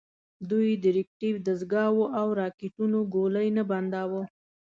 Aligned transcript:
دوی 0.49 0.69
د 0.83 0.85
ریکتیف 0.97 1.35
دستګاوو 1.47 2.03
او 2.19 2.27
راکېټونو 2.41 2.99
ګولۍ 3.15 3.47
نه 3.57 3.63
بنداوه. 3.69 4.21